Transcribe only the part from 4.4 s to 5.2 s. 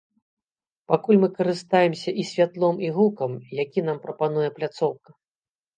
пляцоўка.